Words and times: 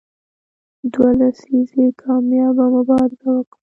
دوه 0.93 1.09
لسیزې 1.19 1.85
کامیابه 2.03 2.65
مبارزه 2.75 3.29
وکړه. 3.33 3.59